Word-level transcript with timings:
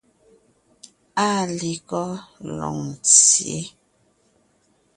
Áa 1.25 1.41
lekɔ́ 1.59 2.07
Loŋtsyě? 2.57 3.59